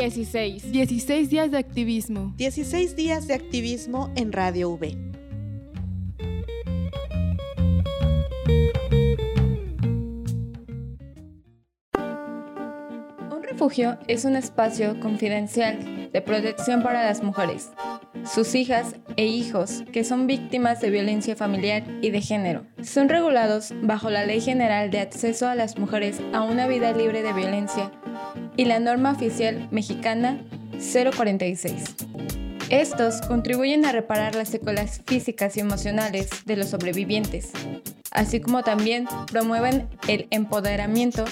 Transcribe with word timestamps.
16. 0.00 0.72
16 0.72 1.28
días 1.28 1.50
de 1.50 1.58
activismo. 1.58 2.32
16 2.38 2.96
días 2.96 3.26
de 3.26 3.34
activismo 3.34 4.10
en 4.16 4.32
Radio 4.32 4.70
V. 4.70 4.96
Un 13.30 13.42
refugio 13.42 13.98
es 14.08 14.24
un 14.24 14.36
espacio 14.36 14.98
confidencial 15.00 16.10
de 16.10 16.22
protección 16.22 16.82
para 16.82 17.04
las 17.04 17.22
mujeres, 17.22 17.68
sus 18.24 18.54
hijas 18.54 18.96
e 19.16 19.26
hijos 19.26 19.84
que 19.92 20.04
son 20.04 20.26
víctimas 20.26 20.80
de 20.80 20.88
violencia 20.88 21.36
familiar 21.36 21.84
y 22.00 22.08
de 22.08 22.22
género. 22.22 22.64
Son 22.82 23.10
regulados 23.10 23.74
bajo 23.82 24.08
la 24.08 24.24
Ley 24.24 24.40
General 24.40 24.90
de 24.90 25.00
Acceso 25.00 25.46
a 25.46 25.54
las 25.54 25.78
Mujeres 25.78 26.22
a 26.32 26.42
una 26.42 26.66
Vida 26.68 26.92
Libre 26.92 27.22
de 27.22 27.34
Violencia 27.34 27.92
y 28.56 28.64
la 28.64 28.78
norma 28.78 29.12
oficial 29.12 29.68
mexicana 29.70 30.40
046. 30.78 31.84
Estos 32.70 33.20
contribuyen 33.22 33.84
a 33.84 33.92
reparar 33.92 34.34
las 34.34 34.48
secuelas 34.48 35.02
físicas 35.06 35.56
y 35.56 35.60
emocionales 35.60 36.28
de 36.46 36.56
los 36.56 36.68
sobrevivientes, 36.68 37.50
así 38.12 38.40
como 38.40 38.62
también 38.62 39.08
promueven 39.30 39.88
el 40.06 40.28
empoderamiento 40.30 41.24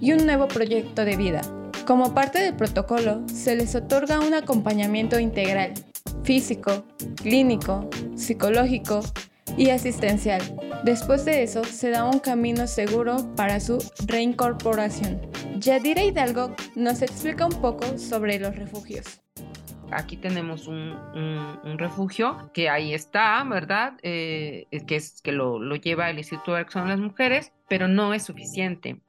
y 0.00 0.12
un 0.12 0.26
nuevo 0.26 0.46
proyecto 0.46 1.04
de 1.04 1.16
vida. 1.16 1.42
Como 1.86 2.14
parte 2.14 2.38
del 2.38 2.54
protocolo, 2.54 3.26
se 3.26 3.56
les 3.56 3.74
otorga 3.74 4.20
un 4.20 4.32
acompañamiento 4.32 5.18
integral, 5.18 5.74
físico, 6.22 6.84
clínico, 7.16 7.90
psicológico 8.14 9.00
y 9.56 9.70
asistencial. 9.70 10.40
Después 10.84 11.24
de 11.24 11.42
eso, 11.42 11.64
se 11.64 11.90
da 11.90 12.04
un 12.04 12.20
camino 12.20 12.66
seguro 12.66 13.34
para 13.34 13.58
su 13.58 13.78
reincorporación. 14.06 15.29
Yadira 15.60 16.02
Hidalgo 16.02 16.56
nos 16.74 17.02
explica 17.02 17.44
un 17.46 17.60
poco 17.60 17.98
sobre 17.98 18.38
los 18.38 18.56
refugios 18.56 19.20
aquí 19.92 20.16
tenemos 20.16 20.66
un, 20.68 20.96
refugio 21.78 22.50
que 22.52 22.68
ahí 22.68 22.94
está, 22.94 23.42
¿verdad? 23.44 23.94
Eh, 24.02 24.66
que 24.86 24.96
es 24.96 25.20
que 25.22 25.32
lo, 25.32 25.58
lo, 25.58 25.76
lleva 25.76 26.10
el 26.10 26.18
Instituto 26.18 26.54
de 26.54 26.60
Acción 26.60 26.84
de 26.84 26.90
las 26.90 27.00
Mujeres, 27.00 27.52
pero 27.68 27.88
no 27.88 28.14
es 28.14 28.22
suficiente. 28.22 29.00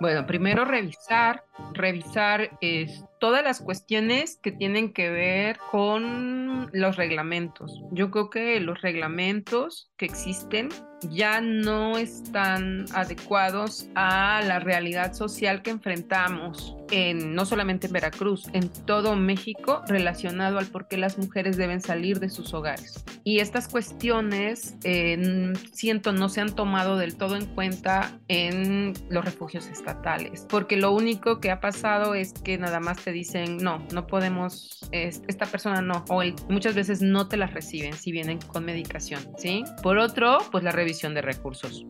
Bueno, 0.00 0.26
primero 0.26 0.64
revisar, 0.64 1.44
revisar 1.74 2.56
es, 2.60 3.04
todas 3.18 3.44
las 3.44 3.60
cuestiones 3.60 4.38
que 4.42 4.52
tienen 4.52 4.92
que 4.92 5.10
ver 5.10 5.58
con 5.70 6.70
los 6.72 6.96
reglamentos. 6.96 7.82
Yo 7.92 8.10
creo 8.10 8.30
que 8.30 8.60
los 8.60 8.80
reglamentos 8.80 9.90
que 9.96 10.06
existen 10.06 10.68
ya 11.02 11.40
no 11.40 11.96
están 11.96 12.86
adecuados 12.92 13.88
a 13.94 14.42
la 14.42 14.58
realidad 14.58 15.12
social 15.12 15.62
que 15.62 15.70
enfrentamos 15.70 16.76
en 16.90 17.34
no 17.34 17.44
solamente 17.44 17.86
en 17.86 17.92
Veracruz, 17.92 18.48
en 18.52 18.68
todo 18.68 19.14
México 19.14 19.82
relacionado 19.86 20.58
al 20.58 20.66
por 20.66 20.88
qué 20.88 20.96
las 20.96 21.18
mujeres 21.18 21.56
deben 21.56 21.80
salir 21.80 22.18
de 22.18 22.30
sus 22.30 22.54
hogares. 22.54 23.04
Y 23.24 23.40
estas 23.40 23.68
cuestiones 23.68 24.76
eh, 24.84 25.52
siento 25.72 26.12
no 26.12 26.28
se 26.28 26.40
han 26.40 26.54
tomado 26.54 26.96
del 26.96 27.16
todo 27.16 27.36
en 27.36 27.46
cuenta 27.46 28.18
en 28.28 28.94
los 29.10 29.24
refugios 29.24 29.66
estatales, 29.66 30.46
porque 30.48 30.76
lo 30.76 30.92
único 30.92 31.40
que 31.40 31.50
ha 31.50 31.60
pasado 31.60 32.14
es 32.14 32.32
que 32.32 32.58
nada 32.58 32.80
más 32.80 32.98
te 33.08 33.12
dicen, 33.12 33.56
no, 33.56 33.86
no 33.94 34.06
podemos, 34.06 34.80
esta 34.92 35.46
persona 35.46 35.80
no, 35.80 36.04
o 36.10 36.22
muchas 36.50 36.74
veces 36.74 37.00
no 37.00 37.26
te 37.26 37.38
las 37.38 37.54
reciben 37.54 37.94
si 37.94 38.12
vienen 38.12 38.38
con 38.38 38.66
medicación, 38.66 39.32
¿sí? 39.38 39.64
Por 39.82 39.96
otro, 39.96 40.36
pues 40.50 40.62
la 40.62 40.72
revisión 40.72 41.14
de 41.14 41.22
recursos 41.22 41.86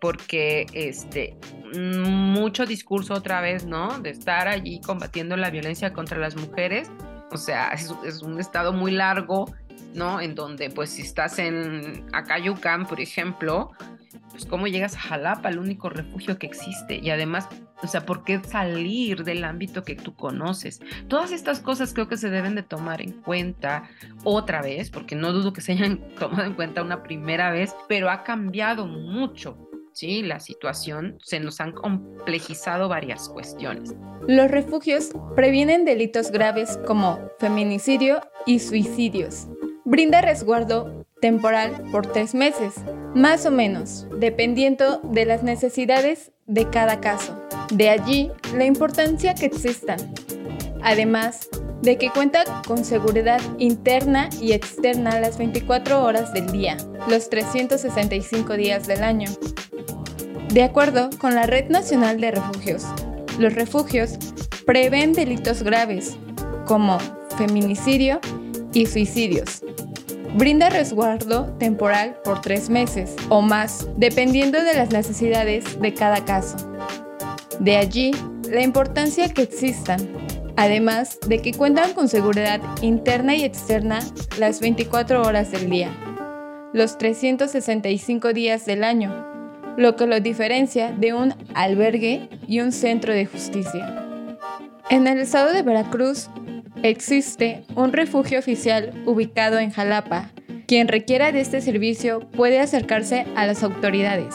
porque 0.00 0.64
este 0.72 1.36
mucho 1.76 2.64
discurso 2.64 3.12
otra 3.12 3.42
vez, 3.42 3.66
¿no? 3.66 3.98
De 3.98 4.08
estar 4.08 4.48
allí 4.48 4.80
combatiendo 4.80 5.36
la 5.36 5.50
violencia 5.50 5.92
contra 5.92 6.18
las 6.18 6.36
mujeres. 6.36 6.90
O 7.30 7.36
sea, 7.36 7.68
es, 7.72 7.94
es 8.06 8.22
un 8.22 8.40
estado 8.40 8.72
muy 8.72 8.92
largo, 8.92 9.54
¿no? 9.92 10.22
En 10.22 10.34
donde, 10.34 10.70
pues, 10.70 10.88
si 10.88 11.02
estás 11.02 11.38
en 11.38 12.06
Acayucan, 12.14 12.86
por 12.86 12.98
ejemplo, 12.98 13.72
pues, 14.30 14.46
¿cómo 14.46 14.66
llegas 14.66 14.94
a 14.96 15.00
Jalapa, 15.00 15.48
el 15.48 15.58
único 15.58 15.88
refugio 15.88 16.38
que 16.38 16.46
existe? 16.46 16.98
Y 17.02 17.10
además, 17.10 17.48
o 17.82 17.86
sea, 17.86 18.06
¿por 18.06 18.24
qué 18.24 18.40
salir 18.42 19.24
del 19.24 19.44
ámbito 19.44 19.84
que 19.84 19.94
tú 19.94 20.14
conoces? 20.14 20.80
Todas 21.08 21.32
estas 21.32 21.60
cosas 21.60 21.92
creo 21.92 22.08
que 22.08 22.16
se 22.16 22.30
deben 22.30 22.54
de 22.54 22.62
tomar 22.62 23.00
en 23.02 23.12
cuenta 23.12 23.88
otra 24.24 24.62
vez, 24.62 24.90
porque 24.90 25.14
no 25.14 25.32
dudo 25.32 25.52
que 25.52 25.60
se 25.60 25.72
hayan 25.72 25.98
tomado 26.18 26.44
en 26.44 26.54
cuenta 26.54 26.82
una 26.82 27.02
primera 27.02 27.50
vez, 27.50 27.74
pero 27.88 28.10
ha 28.10 28.22
cambiado 28.22 28.86
mucho 28.86 29.70
¿sí? 29.92 30.22
La 30.22 30.40
situación 30.40 31.18
se 31.22 31.40
nos 31.40 31.60
han 31.60 31.72
complejizado 31.72 32.88
varias 32.88 33.28
cuestiones. 33.28 33.94
Los 34.26 34.50
refugios 34.50 35.10
previenen 35.34 35.84
delitos 35.84 36.30
graves 36.30 36.78
como 36.86 37.18
feminicidio 37.38 38.20
y 38.46 38.60
suicidios. 38.60 39.48
Brinda 39.84 40.20
resguardo 40.20 40.99
temporal 41.20 41.82
por 41.92 42.06
tres 42.06 42.34
meses, 42.34 42.74
más 43.14 43.46
o 43.46 43.50
menos, 43.50 44.06
dependiendo 44.18 45.00
de 45.04 45.24
las 45.24 45.42
necesidades 45.42 46.32
de 46.46 46.68
cada 46.68 47.00
caso. 47.00 47.40
De 47.72 47.88
allí 47.88 48.30
la 48.56 48.64
importancia 48.64 49.34
que 49.34 49.46
existan. 49.46 49.98
Además 50.82 51.48
de 51.82 51.96
que 51.96 52.10
cuenta 52.10 52.44
con 52.66 52.84
seguridad 52.84 53.40
interna 53.58 54.28
y 54.40 54.52
externa 54.52 55.20
las 55.20 55.38
24 55.38 56.02
horas 56.02 56.32
del 56.32 56.50
día, 56.50 56.76
los 57.08 57.30
365 57.30 58.54
días 58.54 58.86
del 58.86 59.02
año, 59.02 59.28
de 60.52 60.64
acuerdo 60.64 61.10
con 61.18 61.34
la 61.34 61.46
Red 61.46 61.70
Nacional 61.70 62.20
de 62.20 62.32
Refugios, 62.32 62.84
los 63.38 63.54
refugios 63.54 64.18
prevén 64.66 65.12
delitos 65.12 65.62
graves 65.62 66.16
como 66.66 66.98
feminicidio 67.38 68.20
y 68.72 68.86
suicidios. 68.86 69.62
Brinda 70.34 70.70
resguardo 70.70 71.46
temporal 71.58 72.16
por 72.24 72.40
tres 72.40 72.70
meses 72.70 73.16
o 73.30 73.42
más, 73.42 73.88
dependiendo 73.96 74.62
de 74.62 74.74
las 74.74 74.90
necesidades 74.90 75.80
de 75.80 75.92
cada 75.92 76.24
caso. 76.24 76.56
De 77.58 77.76
allí 77.76 78.12
la 78.48 78.62
importancia 78.62 79.28
que 79.28 79.42
existan, 79.42 80.00
además 80.56 81.18
de 81.26 81.42
que 81.42 81.52
cuentan 81.52 81.94
con 81.94 82.08
seguridad 82.08 82.60
interna 82.80 83.34
y 83.34 83.42
externa 83.42 83.98
las 84.38 84.60
24 84.60 85.20
horas 85.22 85.50
del 85.50 85.68
día, 85.68 85.90
los 86.72 86.96
365 86.96 88.32
días 88.32 88.66
del 88.66 88.84
año, 88.84 89.26
lo 89.76 89.96
que 89.96 90.06
lo 90.06 90.20
diferencia 90.20 90.92
de 90.92 91.12
un 91.12 91.34
albergue 91.54 92.28
y 92.46 92.60
un 92.60 92.70
centro 92.70 93.12
de 93.12 93.26
justicia. 93.26 94.06
En 94.90 95.08
el 95.08 95.18
estado 95.18 95.52
de 95.52 95.62
Veracruz 95.62 96.28
existe 96.82 97.62
un 97.74 97.92
refugio 97.92 98.38
oficial 98.38 98.92
ubicado 99.06 99.58
en 99.58 99.70
Jalapa. 99.70 100.30
Quien 100.66 100.88
requiera 100.88 101.32
de 101.32 101.40
este 101.40 101.60
servicio 101.60 102.20
puede 102.30 102.60
acercarse 102.60 103.26
a 103.36 103.46
las 103.46 103.62
autoridades. 103.62 104.34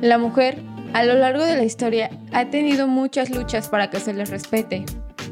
La 0.00 0.18
mujer, 0.18 0.58
a 0.92 1.04
lo 1.04 1.14
largo 1.14 1.44
de 1.44 1.56
la 1.56 1.64
historia, 1.64 2.10
ha 2.32 2.50
tenido 2.50 2.88
muchas 2.88 3.30
luchas 3.30 3.68
para 3.68 3.90
que 3.90 4.00
se 4.00 4.12
les 4.12 4.30
respete, 4.30 4.84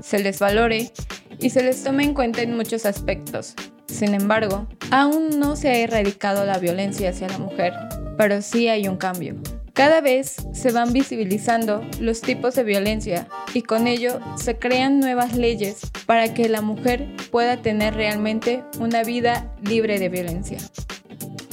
se 0.02 0.20
les 0.20 0.38
valore 0.38 0.92
y 1.40 1.50
se 1.50 1.62
les 1.62 1.82
tome 1.82 2.04
en 2.04 2.14
cuenta 2.14 2.42
en 2.42 2.56
muchos 2.56 2.86
aspectos. 2.86 3.54
Sin 3.86 4.14
embargo, 4.14 4.68
aún 4.90 5.40
no 5.40 5.56
se 5.56 5.70
ha 5.70 5.78
erradicado 5.78 6.44
la 6.44 6.58
violencia 6.58 7.10
hacia 7.10 7.28
la 7.28 7.38
mujer 7.38 7.72
pero 8.20 8.42
sí 8.42 8.68
hay 8.68 8.86
un 8.86 8.98
cambio. 8.98 9.34
Cada 9.74 10.00
vez 10.00 10.36
se 10.52 10.72
van 10.72 10.92
visibilizando 10.92 11.82
los 12.00 12.20
tipos 12.20 12.54
de 12.54 12.64
violencia 12.64 13.28
y 13.54 13.62
con 13.62 13.86
ello 13.86 14.20
se 14.36 14.58
crean 14.58 15.00
nuevas 15.00 15.36
leyes 15.36 15.80
para 16.06 16.34
que 16.34 16.48
la 16.48 16.60
mujer 16.60 17.08
pueda 17.30 17.62
tener 17.62 17.94
realmente 17.94 18.64
una 18.78 19.04
vida 19.04 19.54
libre 19.62 19.98
de 19.98 20.08
violencia. 20.08 20.58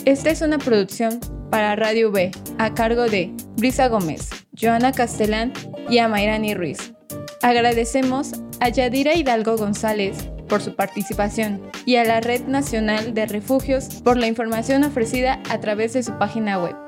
Esta 0.06 0.30
es 0.30 0.42
una 0.42 0.58
producción 0.58 1.20
para 1.52 1.76
Radio 1.76 2.12
B 2.12 2.32
a 2.58 2.74
cargo 2.74 3.04
de 3.04 3.32
Brisa 3.58 3.88
Gómez, 3.88 4.30
Joana 4.60 4.92
Castellán 4.92 5.54
y 5.90 6.00
Amairani 6.00 6.54
Ruiz. 6.54 6.94
Agradecemos 7.42 8.32
a 8.60 8.70
Yadira 8.70 9.16
Hidalgo 9.16 9.58
González 9.58 10.30
por 10.48 10.62
su 10.62 10.76
participación 10.76 11.62
y 11.86 11.98
a 11.98 12.06
la 12.06 12.22
Red 12.22 12.48
Nacional 12.48 13.14
de 13.14 13.26
Refugios 13.26 13.86
por 14.04 14.18
la 14.18 14.28
información 14.28 14.84
ofrecida 14.84 15.42
a 15.50 15.60
través 15.60 15.94
de 15.94 16.04
su 16.04 16.18
página 16.18 16.58
web. 16.58 16.87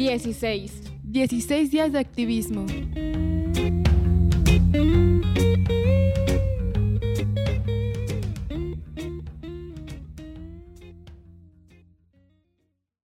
Dieciséis. 0.00 0.72
16 1.04 1.70
días 1.70 1.92
de 1.92 1.98
activismo. 1.98 2.64